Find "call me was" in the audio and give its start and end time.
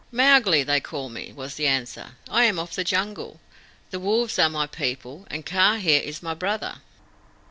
0.79-1.53